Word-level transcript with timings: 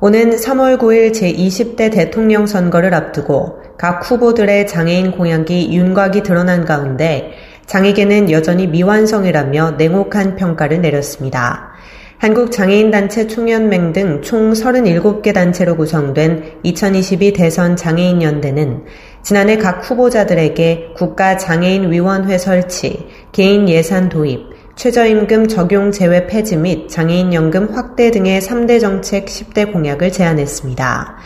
오는 0.00 0.30
3월 0.30 0.78
9일 0.78 1.10
제20대 1.10 1.90
대통령 1.90 2.46
선거를 2.46 2.94
앞두고 2.94 3.58
각 3.76 4.08
후보들의 4.08 4.68
장애인 4.68 5.10
공약이 5.10 5.74
윤곽이 5.76 6.22
드러난 6.22 6.64
가운데 6.64 7.32
장애계는 7.66 8.30
여전히 8.30 8.68
미완성이라며 8.68 9.72
냉혹한 9.72 10.36
평가를 10.36 10.82
내렸습니다. 10.82 11.72
한국장애인단체 12.18 13.26
총연맹 13.26 13.92
등 13.92 14.22
총 14.22 14.52
37개 14.52 15.34
단체로 15.34 15.76
구성된 15.76 16.60
2022 16.62 17.32
대선 17.32 17.74
장애인연대는 17.74 18.84
지난해 19.24 19.58
각 19.58 19.88
후보자들에게 19.88 20.94
국가장애인위원회 20.96 22.38
설치, 22.38 23.04
개인 23.32 23.68
예산 23.68 24.08
도입, 24.08 24.57
최저임금 24.78 25.48
적용 25.48 25.90
제외 25.90 26.28
폐지 26.28 26.56
및 26.56 26.88
장애인연금 26.88 27.74
확대 27.74 28.12
등의 28.12 28.40
3대 28.40 28.80
정책 28.80 29.26
10대 29.26 29.72
공약을 29.72 30.12
제안했습니다. 30.12 31.16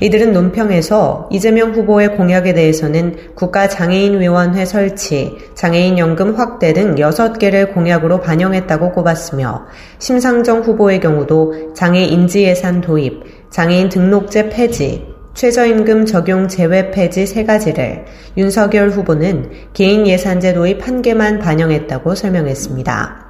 이들은 0.00 0.34
논평에서 0.34 1.30
이재명 1.32 1.72
후보의 1.72 2.18
공약에 2.18 2.52
대해서는 2.52 3.16
국가장애인위원회 3.34 4.66
설치, 4.66 5.38
장애인연금 5.54 6.34
확대 6.34 6.74
등 6.74 6.96
6개를 6.96 7.72
공약으로 7.72 8.20
반영했다고 8.20 8.92
꼽았으며 8.92 9.64
심상정 9.98 10.60
후보의 10.60 11.00
경우도 11.00 11.72
장애인지예산 11.72 12.82
도입, 12.82 13.22
장애인 13.48 13.88
등록제 13.88 14.50
폐지, 14.50 15.17
최저임금 15.38 16.04
적용 16.04 16.48
제외 16.48 16.90
폐지 16.90 17.24
세 17.24 17.44
가지를 17.44 18.06
윤석열 18.36 18.90
후보는 18.90 19.52
개인 19.72 20.04
예산제 20.04 20.52
도입 20.52 20.84
한 20.84 21.00
개만 21.00 21.38
반영했다고 21.38 22.16
설명했습니다. 22.16 23.28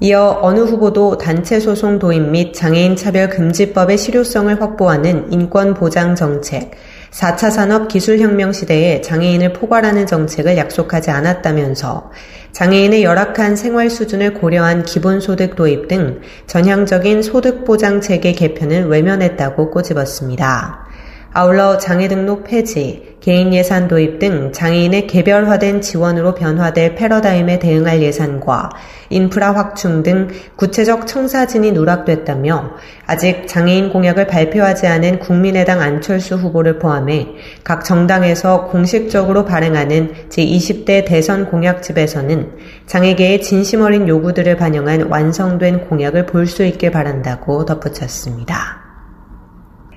이어 0.00 0.38
어느 0.42 0.60
후보도 0.60 1.16
단체 1.16 1.60
소송 1.60 1.98
도입 1.98 2.28
및 2.28 2.52
장애인 2.52 2.94
차별 2.94 3.30
금지법의 3.30 3.96
실효성을 3.96 4.60
확보하는 4.60 5.32
인권 5.32 5.72
보장 5.72 6.14
정책, 6.14 6.72
4차 7.10 7.50
산업 7.50 7.88
기술혁명 7.88 8.52
시대에 8.52 9.00
장애인을 9.00 9.54
포괄하는 9.54 10.06
정책을 10.06 10.58
약속하지 10.58 11.10
않았다면서 11.10 12.10
장애인의 12.52 13.02
열악한 13.02 13.56
생활 13.56 13.88
수준을 13.88 14.34
고려한 14.34 14.84
기본소득 14.84 15.56
도입 15.56 15.88
등 15.88 16.20
전향적인 16.46 17.22
소득보장 17.22 18.02
체계 18.02 18.32
개편을 18.32 18.88
외면했다고 18.88 19.70
꼬집었습니다. 19.70 20.87
아울러 21.32 21.76
장애 21.78 22.08
등록 22.08 22.44
폐지, 22.44 23.16
개인 23.20 23.52
예산 23.52 23.88
도입 23.88 24.18
등 24.18 24.52
장애인의 24.52 25.06
개별화된 25.06 25.82
지원으로 25.82 26.34
변화될 26.34 26.94
패러다임에 26.94 27.58
대응할 27.58 28.00
예산과 28.00 28.70
인프라 29.10 29.52
확충 29.52 30.02
등 30.02 30.28
구체적 30.56 31.06
청사진이 31.06 31.72
누락됐다며 31.72 32.70
아직 33.06 33.46
장애인 33.46 33.90
공약을 33.90 34.26
발표하지 34.26 34.86
않은 34.86 35.18
국민의당 35.18 35.80
안철수 35.80 36.36
후보를 36.36 36.78
포함해 36.78 37.26
각 37.64 37.84
정당에서 37.84 38.66
공식적으로 38.68 39.44
발행하는 39.44 40.14
제20대 40.30 41.04
대선 41.06 41.50
공약집에서는 41.50 42.52
장애계의 42.86 43.42
진심 43.42 43.82
어린 43.82 44.08
요구들을 44.08 44.56
반영한 44.56 45.08
완성된 45.10 45.88
공약을 45.88 46.24
볼 46.26 46.48
수 46.48 46.64
있길 46.64 46.90
바란다고 46.90 47.66
덧붙였습니다. 47.66 48.87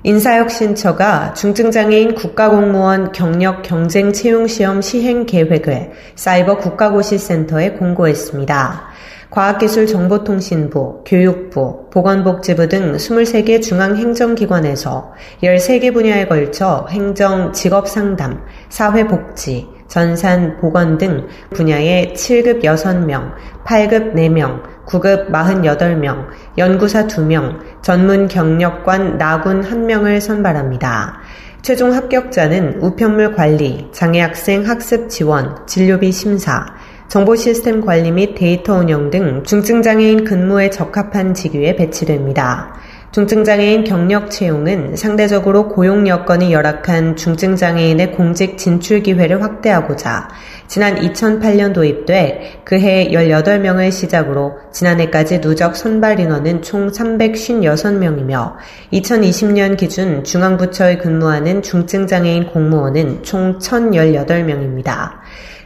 인사혁신처가 0.03 1.33
중증장애인 1.35 2.15
국가공무원 2.15 3.11
경력 3.11 3.61
경쟁 3.61 4.11
채용시험 4.11 4.81
시행 4.81 5.27
계획을 5.27 5.91
사이버 6.15 6.57
국가고시센터에 6.57 7.73
공고했습니다. 7.73 8.89
과학기술정보통신부, 9.29 11.03
교육부, 11.05 11.89
보건복지부 11.91 12.67
등 12.67 12.93
23개 12.93 13.61
중앙행정기관에서 13.61 15.13
13개 15.43 15.93
분야에 15.93 16.25
걸쳐 16.25 16.87
행정, 16.89 17.53
직업상담, 17.53 18.41
사회복지, 18.69 19.67
전산, 19.87 20.57
보건 20.57 20.97
등 20.97 21.27
분야의 21.51 22.13
7급 22.15 22.63
6명, 22.63 23.33
8급 23.65 24.13
4명, 24.15 24.61
9급 24.91 25.31
48명, 25.31 26.27
연구사 26.57 27.07
2명, 27.07 27.59
전문 27.81 28.27
경력관 28.27 29.17
나군 29.17 29.61
1명을 29.61 30.19
선발합니다. 30.19 31.19
최종 31.61 31.93
합격자는 31.93 32.79
우편물 32.81 33.35
관리, 33.35 33.87
장애학생 33.93 34.67
학습 34.67 35.09
지원, 35.09 35.65
진료비 35.65 36.11
심사, 36.11 36.65
정보 37.07 37.35
시스템 37.35 37.81
관리 37.81 38.11
및 38.11 38.35
데이터 38.35 38.75
운영 38.75 39.09
등 39.09 39.43
중증장애인 39.43 40.25
근무에 40.25 40.69
적합한 40.69 41.33
직위에 41.33 41.75
배치됩니다. 41.75 42.73
중증장애인 43.11 43.83
경력 43.83 44.31
채용은 44.31 44.95
상대적으로 44.95 45.67
고용 45.67 46.07
여건이 46.07 46.53
열악한 46.53 47.17
중증장애인의 47.17 48.13
공직 48.13 48.57
진출 48.57 49.03
기회를 49.03 49.43
확대하고자 49.43 50.29
지난 50.67 50.95
2008년 50.95 51.73
도입돼 51.73 52.61
그해 52.63 53.09
18명을 53.09 53.91
시작으로 53.91 54.59
지난해까지 54.71 55.41
누적 55.41 55.75
선발 55.75 56.21
인원은 56.21 56.61
총 56.61 56.89
356명이며 56.89 58.53
2020년 58.93 59.75
기준 59.75 60.23
중앙부처에 60.23 60.97
근무하는 60.99 61.61
중증장애인 61.61 62.47
공무원은 62.47 63.23
총 63.23 63.59
1018명입니다. 63.59 65.19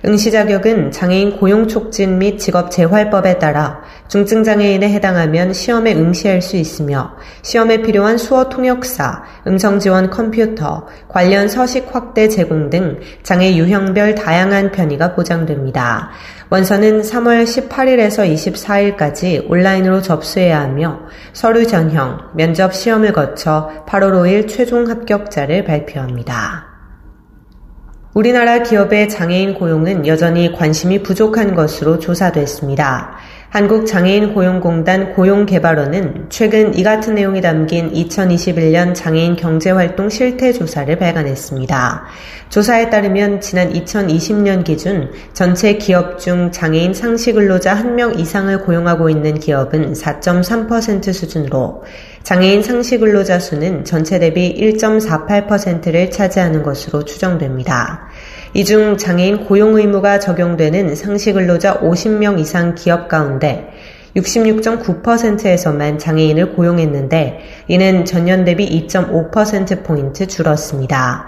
응시 0.08 0.30
자격은 0.30 0.92
장애인 0.92 1.38
고용 1.38 1.68
촉진 1.68 2.20
및 2.20 2.38
직업 2.38 2.70
재활법에 2.70 3.40
따라 3.40 3.82
중증 4.08 4.44
장애인에 4.44 4.88
해당하면 4.90 5.52
시험에 5.52 5.96
응시할 5.96 6.44
수 6.44 6.58
있으며 6.58 7.16
시험에 7.42 7.82
필요한 7.82 8.20
수어 8.20 8.48
통역사, 8.50 9.24
음성 9.48 9.80
지원 9.80 10.12
컴퓨터, 10.12 10.86
관련 11.08 11.48
서식 11.48 11.88
확대 11.92 12.30
제공 12.30 12.70
등 12.70 13.00
장애 13.24 13.56
유형별 13.56 14.14
다양한 14.14 14.72
편의가 14.72 15.16
보장됩니다. 15.16 16.12
원서는 16.52 17.02
3월 17.02 17.44
18일에서 17.44 18.32
24일까지 18.32 19.50
온라인으로 19.50 20.04
접수해야 20.04 20.62
하며 20.62 21.00
서류 21.34 21.66
전형, 21.66 22.20
면접 22.36 22.76
시험을 22.76 23.12
거쳐 23.12 23.72
8월 23.88 24.12
5일 24.12 24.48
최종 24.48 24.88
합격자를 24.88 25.64
발표합니다. 25.64 26.75
우리나라 28.16 28.64
기업의 28.64 29.10
장애인 29.10 29.56
고용은 29.56 30.08
여전히 30.08 30.54
관심이 30.54 31.04
부족한 31.04 31.54
것으로 31.54 32.00
조사됐습니다. 32.00 33.18
한국장애인고용공단 33.56 35.14
고용개발원은 35.14 36.26
최근 36.28 36.78
이 36.78 36.84
같은 36.84 37.16
내용이 37.16 37.40
담긴 37.40 37.90
2021년 37.94 38.94
장애인 38.94 39.38
경제활동 39.38 40.10
실태 40.10 40.52
조사를 40.52 40.94
발간했습니다. 40.98 42.06
조사에 42.50 42.90
따르면 42.90 43.40
지난 43.40 43.72
2020년 43.72 44.66
기준 44.66 45.10
전체 45.32 45.78
기업 45.78 46.20
중 46.20 46.52
장애인 46.52 46.94
상시 46.94 47.32
근로자 47.32 47.82
1명 47.82 48.20
이상을 48.20 48.60
고용하고 48.66 49.10
있는 49.10 49.40
기업은 49.40 49.94
4.3% 49.94 51.14
수준으로 51.14 51.86
장애인 52.24 52.62
상시 52.62 52.98
근로자 52.98 53.40
수는 53.40 53.86
전체 53.86 54.20
대비 54.20 54.54
1.48%를 54.54 56.12
차지하는 56.12 56.62
것으로 56.62 57.06
추정됩니다. 57.06 58.10
이 58.56 58.64
중 58.64 58.96
장애인 58.96 59.44
고용 59.48 59.76
의무가 59.76 60.18
적용되는 60.20 60.96
상시 60.96 61.34
근로자 61.34 61.82
50명 61.82 62.40
이상 62.40 62.74
기업 62.74 63.10
가운데 63.10 63.68
66.9%에서만 64.16 66.00
장애인을 66.00 66.54
고용했는데 66.54 67.40
이는 67.68 68.06
전년 68.06 68.46
대비 68.46 68.66
2.5%포인트 68.88 70.26
줄었습니다. 70.28 71.28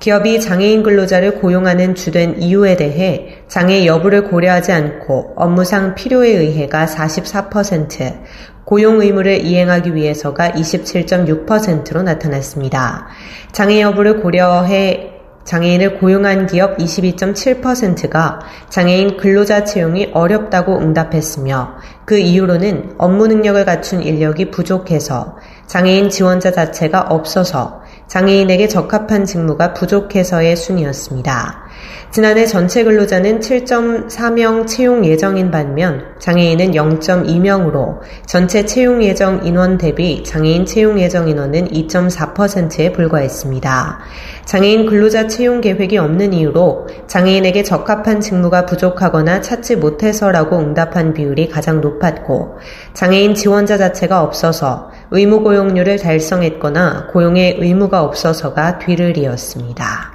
기업이 0.00 0.40
장애인 0.40 0.82
근로자를 0.82 1.36
고용하는 1.36 1.94
주된 1.94 2.42
이유에 2.42 2.76
대해 2.76 3.36
장애 3.46 3.86
여부를 3.86 4.24
고려하지 4.24 4.72
않고 4.72 5.34
업무상 5.36 5.94
필요에 5.94 6.30
의해가 6.30 6.86
44%, 6.86 8.18
고용 8.64 9.00
의무를 9.00 9.46
이행하기 9.46 9.94
위해서가 9.94 10.50
27.6%로 10.50 12.02
나타났습니다. 12.02 13.06
장애 13.52 13.80
여부를 13.80 14.20
고려해 14.20 15.13
장애인을 15.44 15.98
고용한 15.98 16.46
기업 16.46 16.78
22.7%가 16.78 18.40
장애인 18.70 19.16
근로자 19.18 19.64
채용이 19.64 20.10
어렵다고 20.12 20.78
응답했으며 20.78 21.76
그 22.04 22.18
이유로는 22.18 22.94
업무 22.98 23.26
능력을 23.26 23.64
갖춘 23.64 24.02
인력이 24.02 24.50
부족해서 24.50 25.36
장애인 25.66 26.10
지원자 26.10 26.50
자체가 26.50 27.02
없어서 27.02 27.82
장애인에게 28.06 28.68
적합한 28.68 29.24
직무가 29.24 29.72
부족해서의 29.74 30.56
순이었습니다. 30.56 31.63
지난해 32.10 32.46
전체 32.46 32.84
근로자는 32.84 33.40
7.4명 33.40 34.68
채용 34.68 35.04
예정인 35.04 35.50
반면 35.50 36.04
장애인은 36.20 36.70
0.2명으로 36.70 37.98
전체 38.24 38.64
채용 38.64 39.02
예정 39.02 39.44
인원 39.44 39.78
대비 39.78 40.22
장애인 40.22 40.64
채용 40.64 41.00
예정 41.00 41.28
인원은 41.28 41.68
2.4%에 41.70 42.92
불과했습니다. 42.92 43.98
장애인 44.44 44.86
근로자 44.86 45.26
채용 45.26 45.60
계획이 45.60 45.98
없는 45.98 46.32
이유로 46.32 46.86
장애인에게 47.08 47.64
적합한 47.64 48.20
직무가 48.20 48.64
부족하거나 48.64 49.40
찾지 49.40 49.76
못해서라고 49.76 50.58
응답한 50.58 51.14
비율이 51.14 51.48
가장 51.48 51.80
높았고 51.80 52.58
장애인 52.92 53.34
지원자 53.34 53.76
자체가 53.76 54.22
없어서 54.22 54.90
의무 55.10 55.42
고용률을 55.42 55.98
달성했거나 55.98 57.08
고용에 57.12 57.56
의무가 57.58 58.04
없어서가 58.04 58.78
뒤를 58.78 59.16
이었습니다. 59.16 60.13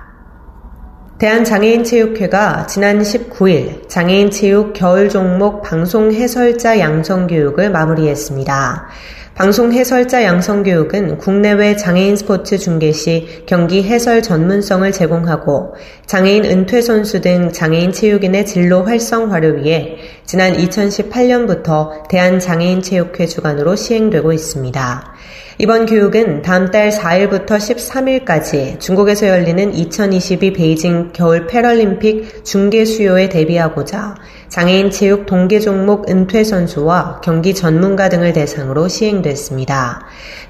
대한장애인체육회가 1.19 2.65
지난 2.67 3.01
19일 3.01 3.89
장애인 3.89 4.31
체육 4.31 4.71
겨울 4.71 5.09
종목 5.09 5.61
방송 5.61 6.13
해설자 6.13 6.79
양성 6.79 7.27
교육을 7.27 7.71
마무리했습니다. 7.71 8.87
방송 9.39 9.71
해설자 9.71 10.25
양성 10.25 10.63
교육은 10.63 11.17
국내외 11.17 11.77
장애인 11.77 12.17
스포츠 12.17 12.57
중계 12.57 12.91
시 12.91 13.25
경기 13.45 13.81
해설 13.83 14.21
전문성을 14.21 14.91
제공하고 14.91 15.75
장애인 16.07 16.43
은퇴 16.43 16.81
선수 16.81 17.21
등 17.21 17.49
장애인 17.49 17.93
체육인의 17.93 18.45
진로 18.45 18.83
활성화를 18.83 19.63
위해 19.63 19.95
지난 20.25 20.57
2018년부터 20.57 22.05
대한장애인체육회 22.09 23.27
주관으로 23.27 23.77
시행되고 23.77 24.33
있습니다. 24.33 25.13
이번 25.61 25.85
교육은 25.85 26.41
다음 26.41 26.69
달 26.71 26.89
4일부터 26.89 27.47
13일까지 27.47 28.79
중국에서 28.81 29.27
열리는 29.27 29.73
2022 29.73 30.51
베이징 30.51 31.11
겨울 31.13 31.47
패럴림픽 31.47 32.43
중계 32.43 32.83
수요에 32.83 33.29
대비하고자 33.29 34.15
장애인 34.49 34.89
체육 34.89 35.27
동계 35.27 35.59
종목 35.59 36.09
은퇴 36.09 36.43
선수와 36.43 37.21
경기 37.23 37.53
전문가 37.53 38.09
등을 38.09 38.33
대상으로 38.33 38.87
시행됐습니다. 38.87 40.01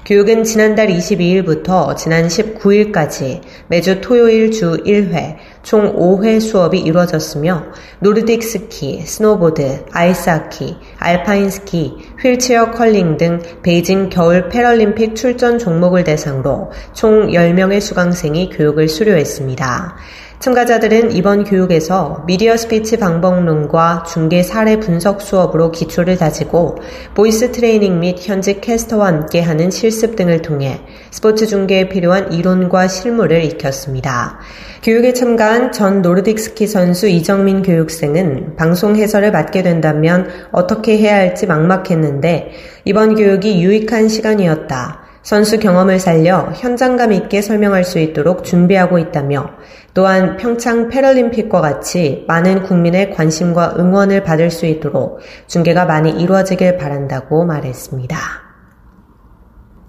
교육은 0.06 0.44
지난달 0.44 0.88
22일부터 0.88 1.94
지난 1.96 2.26
19일까지 2.26 3.42
매주 3.68 4.00
토요일 4.00 4.50
주 4.50 4.78
1회, 4.84 5.36
총 5.62 5.94
5회 5.94 6.40
수업이 6.40 6.80
이루어졌으며 6.80 7.66
노르딕 8.02 8.42
스키, 8.42 9.02
스노보드, 9.02 9.84
아이스하키, 9.92 10.76
알파인 10.98 11.50
스키, 11.50 11.92
휠체어 12.22 12.70
컬링 12.70 13.18
등 13.18 13.40
베이징 13.62 14.08
겨울 14.08 14.48
패럴림픽 14.48 15.14
출전 15.14 15.58
종목을 15.58 16.04
대상으로 16.04 16.70
총 16.94 17.28
10명의 17.28 17.82
수강생이 17.82 18.48
교육을 18.48 18.88
수료했습니다. 18.88 19.96
참가자들은 20.40 21.12
이번 21.12 21.44
교육에서 21.44 22.24
미디어 22.26 22.56
스피치 22.56 22.96
방법론과 22.96 24.04
중계 24.10 24.42
사례 24.42 24.80
분석 24.80 25.20
수업으로 25.20 25.70
기초를 25.70 26.16
다지고 26.16 26.78
voice 27.14 27.52
트레이닝 27.52 28.00
및 28.00 28.16
현직 28.18 28.62
캐스터와 28.62 29.08
함께하는 29.08 29.70
실습 29.70 30.16
등을 30.16 30.40
통해 30.40 30.80
스포츠 31.10 31.46
중계에 31.46 31.90
필요한 31.90 32.32
이론과 32.32 32.88
실무를 32.88 33.44
익혔습니다. 33.44 34.38
교육에 34.82 35.12
참가한 35.12 35.72
전 35.72 36.00
노르딕 36.00 36.38
스키 36.38 36.66
선수 36.66 37.06
이정민 37.06 37.60
교육생은 37.60 38.56
방송 38.56 38.96
해설을 38.96 39.32
맡게 39.32 39.62
된다면 39.62 40.26
어떻게 40.52 40.96
해야 40.96 41.16
할지 41.16 41.46
막막했는데 41.46 42.52
이번 42.86 43.14
교육이 43.14 43.62
유익한 43.62 44.08
시간이었다. 44.08 45.09
선수 45.22 45.58
경험을 45.58 46.00
살려 46.00 46.50
현장감 46.54 47.12
있게 47.12 47.42
설명할 47.42 47.84
수 47.84 47.98
있도록 47.98 48.44
준비하고 48.44 48.98
있다며 48.98 49.50
또한 49.92 50.36
평창 50.38 50.88
패럴림픽과 50.88 51.60
같이 51.60 52.24
많은 52.26 52.62
국민의 52.62 53.12
관심과 53.12 53.74
응원을 53.78 54.22
받을 54.22 54.50
수 54.50 54.66
있도록 54.66 55.20
중계가 55.46 55.84
많이 55.84 56.10
이루어지길 56.10 56.78
바란다고 56.78 57.44
말했습니다. 57.44 58.16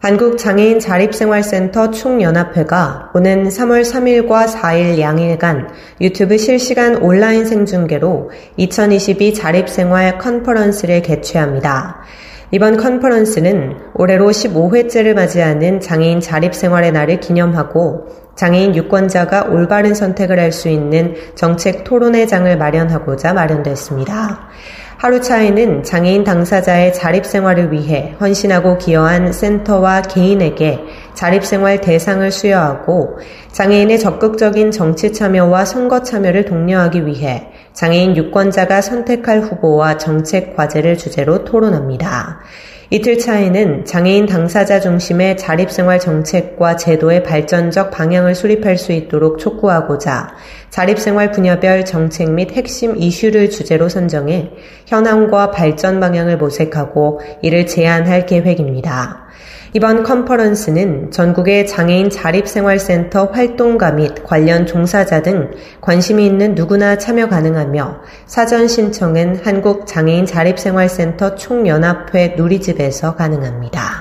한국장애인 0.01 0.79
자립생활센터 0.79 1.91
총연합회가 1.91 3.11
오는 3.13 3.47
3월 3.49 3.83
3일과 3.83 4.47
4일 4.47 4.99
양일간 4.99 5.69
유튜브 6.01 6.39
실시간 6.39 6.95
온라인 6.95 7.45
생중계로 7.45 8.31
2022 8.57 9.35
자립생활 9.35 10.17
컨퍼런스를 10.17 11.03
개최합니다. 11.03 12.01
이번 12.53 12.75
컨퍼런스는 12.75 13.77
올해로 13.95 14.30
15회째를 14.30 15.13
맞이하는 15.13 15.80
장애인 15.80 16.19
자립생활의 16.19 16.92
날을 16.92 17.21
기념하고 17.21 18.07
장애인 18.36 18.75
유권자가 18.75 19.44
올바른 19.44 19.94
선택을 19.94 20.38
할 20.38 20.51
수 20.51 20.68
있는 20.68 21.15
정책 21.36 21.86
토론회 21.86 22.25
장을 22.25 22.57
마련하고자 22.57 23.33
마련됐습니다. 23.33 24.50
하루 24.98 25.21
차에는 25.21 25.83
장애인 25.83 26.25
당사자의 26.25 26.94
자립생활을 26.94 27.71
위해 27.71 28.15
헌신하고 28.19 28.77
기여한 28.77 29.31
센터와 29.31 30.01
개인에게 30.01 30.81
자립생활 31.13 31.80
대상을 31.80 32.30
수여하고 32.30 33.18
장애인의 33.51 33.98
적극적인 33.98 34.71
정치 34.71 35.13
참여와 35.13 35.63
선거 35.63 36.03
참여를 36.03 36.45
독려하기 36.45 37.06
위해 37.06 37.50
장애인 37.73 38.18
유권자가 38.18 38.81
선택할 38.81 39.41
후보와 39.41 39.97
정책 39.97 40.56
과제를 40.56 40.97
주제로 40.97 41.44
토론합니다. 41.44 42.39
이틀 42.94 43.18
차에는 43.18 43.85
장애인 43.85 44.25
당사자 44.25 44.81
중심의 44.81 45.38
자립생활 45.38 45.97
정책과 45.97 46.75
제도의 46.75 47.23
발전적 47.23 47.89
방향을 47.89 48.35
수립할 48.35 48.77
수 48.77 48.91
있도록 48.91 49.39
촉구하고자 49.39 50.35
자립생활 50.69 51.31
분야별 51.31 51.85
정책 51.85 52.31
및 52.31 52.51
핵심 52.51 52.97
이슈를 52.97 53.50
주제로 53.50 53.88
선정해 53.88 54.51
현황과 54.88 55.51
발전 55.51 56.01
방향을 56.01 56.38
모색하고 56.38 57.21
이를 57.41 57.65
제안할 57.65 58.25
계획입니다. 58.25 59.20
이번 59.73 60.03
컨퍼런스는 60.03 61.12
전국의 61.12 61.65
장애인 61.65 62.09
자립생활센터 62.09 63.27
활동가 63.27 63.94
및 63.94 64.21
관련 64.25 64.65
종사자 64.65 65.21
등 65.21 65.50
관심이 65.79 66.25
있는 66.25 66.56
누구나 66.56 66.97
참여 66.97 67.29
가능하며 67.29 68.01
사전 68.25 68.68
신청은 68.68 69.39
한국장애인 69.45 70.25
자립생활센터 70.25 71.35
총연합회 71.35 72.35
누리집에서 72.35 73.15
가능합니다. 73.15 74.00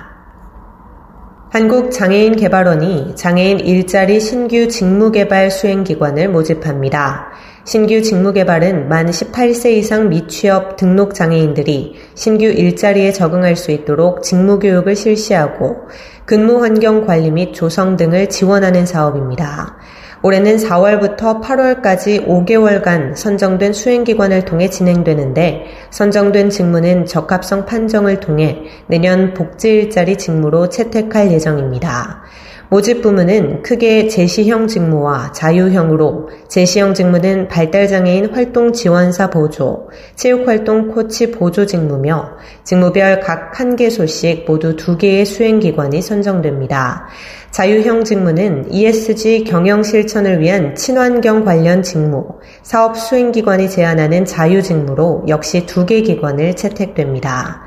한국장애인개발원이 1.50 3.16
장애인 3.16 3.58
일자리 3.58 4.20
신규 4.20 4.68
직무개발 4.68 5.50
수행기관을 5.50 6.28
모집합니다. 6.28 7.26
신규 7.64 8.00
직무개발은 8.00 8.88
만 8.88 9.10
18세 9.10 9.72
이상 9.72 10.10
미취업 10.10 10.76
등록 10.76 11.12
장애인들이 11.12 11.96
신규 12.14 12.44
일자리에 12.44 13.10
적응할 13.10 13.56
수 13.56 13.72
있도록 13.72 14.22
직무교육을 14.22 14.94
실시하고 14.94 15.88
근무 16.24 16.62
환경 16.62 17.04
관리 17.04 17.32
및 17.32 17.52
조성 17.52 17.96
등을 17.96 18.28
지원하는 18.28 18.86
사업입니다. 18.86 19.76
올해는 20.22 20.56
4월부터 20.56 21.40
8월까지 21.40 22.26
5개월간 22.26 23.16
선정된 23.16 23.72
수행기관을 23.72 24.44
통해 24.44 24.68
진행되는데 24.68 25.64
선정된 25.90 26.50
직무는 26.50 27.06
적합성 27.06 27.64
판정을 27.64 28.20
통해 28.20 28.64
내년 28.86 29.32
복지 29.32 29.70
일자리 29.70 30.18
직무로 30.18 30.68
채택할 30.68 31.32
예정입니다. 31.32 32.22
모집 32.70 33.02
부문은 33.02 33.64
크게 33.64 34.06
제시형 34.06 34.68
직무와 34.68 35.32
자유형으로 35.32 36.28
제시형 36.46 36.94
직무는 36.94 37.48
발달장애인 37.48 38.32
활동 38.32 38.72
지원사 38.72 39.28
보조, 39.28 39.88
체육활동 40.14 40.92
코치 40.94 41.32
보조 41.32 41.66
직무며 41.66 42.30
직무별 42.62 43.18
각 43.18 43.50
한 43.58 43.74
개소씩 43.74 44.44
모두 44.46 44.76
두 44.76 44.96
개의 44.96 45.26
수행기관이 45.26 46.00
선정됩니다. 46.00 47.08
자유형 47.50 48.04
직무는 48.04 48.72
ESG 48.72 49.42
경영 49.42 49.82
실천을 49.82 50.40
위한 50.40 50.76
친환경 50.76 51.44
관련 51.44 51.82
직무, 51.82 52.24
사업 52.62 52.96
수행기관이 52.96 53.68
제안하는 53.68 54.24
자유 54.24 54.62
직무로 54.62 55.24
역시 55.26 55.66
두 55.66 55.84
개 55.84 56.02
기관을 56.02 56.54
채택됩니다. 56.54 57.64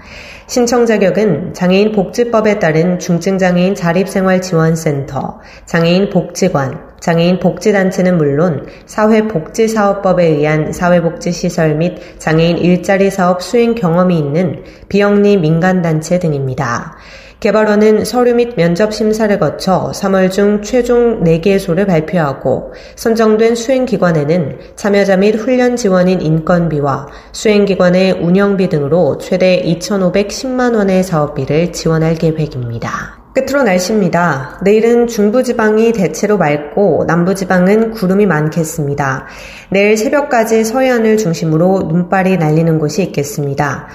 신청 0.48 0.86
자격은 0.86 1.54
장애인 1.54 1.94
복지법에 1.94 2.60
따른 2.60 3.00
중증장애인 3.00 3.76
자립생활지원센터, 3.76 5.40
장애인 5.66 6.10
복지관, 6.10 6.94
장애인 7.00 7.40
복지단체는 7.40 8.18
물론 8.18 8.66
사회복지사업법에 8.86 10.26
의한 10.26 10.72
사회복지시설 10.72 11.76
및 11.76 11.98
장애인 12.20 12.58
일자리 12.58 13.10
사업 13.10 13.42
수행 13.42 13.76
경험이 13.76 14.18
있는 14.18 14.64
비영리 14.90 15.38
민간단체 15.38 16.20
등입니다. 16.20 16.98
개발원은 17.44 18.06
서류 18.06 18.36
및 18.36 18.56
면접 18.56 18.94
심사를 18.94 19.38
거쳐 19.38 19.92
3월 19.94 20.32
중 20.32 20.62
최종 20.62 21.26
4개소를 21.26 21.86
발표하고 21.86 22.72
선정된 22.96 23.56
수행기관에는 23.56 24.60
참여자 24.78 25.18
및 25.18 25.36
훈련 25.36 25.76
지원인 25.76 26.22
인건비와 26.22 27.08
수행기관의 27.34 28.14
운영비 28.14 28.70
등으로 28.70 29.18
최대 29.18 29.62
2,510만 29.62 30.74
원의 30.74 31.04
사업비를 31.04 31.74
지원할 31.74 32.16
계획입니다. 32.16 33.20
끝으로 33.36 33.64
날씨입니다. 33.64 34.62
내일은 34.64 35.08
중부지방이 35.08 35.92
대체로 35.92 36.38
맑고 36.38 37.04
남부지방은 37.08 37.92
구름이 37.92 38.26
많겠습니다. 38.26 39.26
내일 39.70 39.98
새벽까지 39.98 40.64
서해안을 40.64 41.18
중심으로 41.18 41.88
눈발이 41.90 42.38
날리는 42.38 42.80
곳이 42.80 43.04
있겠습니다. 43.04 43.90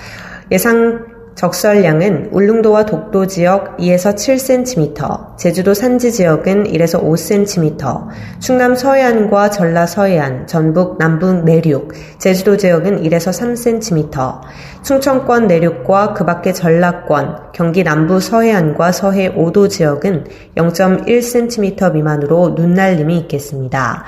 예상 0.50 1.07
적설량은 1.38 2.30
울릉도와 2.32 2.84
독도 2.84 3.28
지역 3.28 3.76
2에서 3.76 4.16
7cm, 4.16 5.36
제주도 5.36 5.72
산지 5.72 6.10
지역은 6.10 6.64
1에서 6.64 7.00
5cm, 7.00 8.08
충남 8.40 8.74
서해안과 8.74 9.50
전라 9.50 9.86
서해안, 9.86 10.48
전북 10.48 10.98
남북 10.98 11.44
내륙, 11.44 11.92
제주도 12.18 12.56
지역은 12.56 13.04
1에서 13.04 13.30
3cm, 13.30 14.40
충청권 14.82 15.46
내륙과 15.46 16.14
그 16.14 16.24
밖의 16.24 16.54
전라권, 16.54 17.52
경기 17.54 17.84
남부 17.84 18.18
서해안과 18.18 18.90
서해 18.90 19.32
5도 19.32 19.70
지역은 19.70 20.24
0.1cm 20.56 21.92
미만으로 21.92 22.54
눈날림이 22.56 23.16
있겠습니다. 23.16 24.02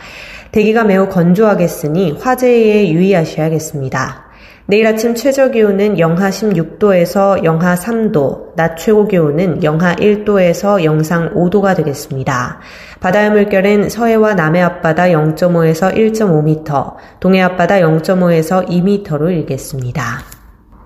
대기가 0.51 0.83
매우 0.83 1.09
건조하겠으니 1.09 2.19
화재에 2.21 2.91
유의하셔야겠습니다. 2.91 4.30
내일 4.71 4.87
아침 4.87 5.17
최저 5.17 5.51
기온은 5.51 5.99
영하 5.99 6.31
16도에서 6.31 7.43
영하 7.43 7.75
3도, 7.75 8.55
낮 8.55 8.77
최고 8.77 9.09
기온은 9.09 9.65
영하 9.65 9.97
1도에서 9.97 10.85
영상 10.85 11.35
5도가 11.35 11.75
되겠습니다. 11.75 12.61
바다의 13.01 13.31
물결은 13.33 13.89
서해와 13.89 14.35
남해 14.35 14.61
앞바다 14.61 15.07
0.5에서 15.07 15.93
1.5m, 15.93 16.95
동해 17.19 17.43
앞바다 17.43 17.81
0.5에서 17.81 18.69
2m로 18.69 19.33
일겠습니다. 19.33 20.05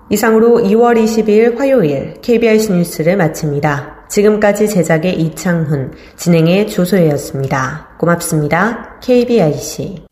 이상으로 0.09 0.61
2월 0.61 0.97
22일 1.03 1.55
화요일 1.59 2.15
KBIC 2.23 2.73
뉴스를 2.73 3.17
마칩니다. 3.17 4.07
지금까지 4.09 4.67
제작의 4.67 5.13
이창훈, 5.21 5.91
진행의 6.15 6.69
조소혜였습니다. 6.69 7.89
고맙습니다. 7.99 8.97
KBIC. 9.03 10.05